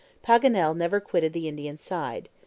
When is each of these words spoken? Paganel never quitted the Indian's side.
Paganel 0.25 0.75
never 0.75 0.99
quitted 0.99 1.31
the 1.31 1.47
Indian's 1.47 1.83
side. 1.83 2.27